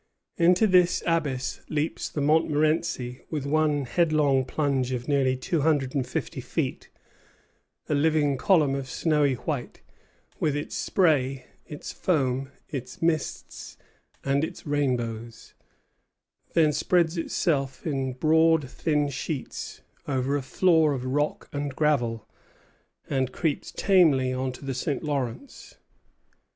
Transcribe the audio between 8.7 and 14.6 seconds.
of snowy white, with its spray, its foam, its mists, and